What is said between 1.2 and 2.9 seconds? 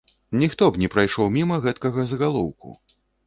міма гэткага загалоўку.